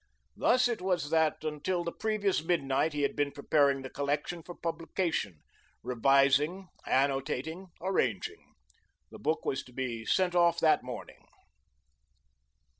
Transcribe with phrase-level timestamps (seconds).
[0.35, 4.55] Thus it was that, until the previous midnight, he had been preparing the collection for
[4.55, 5.43] publication,
[5.83, 8.55] revising, annotating, arranging.
[9.11, 11.23] The book was to be sent off that morning.